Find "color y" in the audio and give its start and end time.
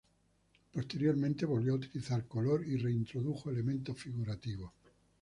2.25-2.75